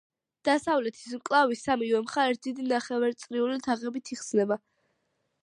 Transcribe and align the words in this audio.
დასავლეთის 0.47 1.11
მკლავი 1.19 1.57
სამივე 1.63 1.99
მხარეს 2.07 2.41
დიდი 2.49 2.67
ნახევარწრიული 2.73 3.61
თაღებით 3.69 4.13
იხსნება. 4.19 4.61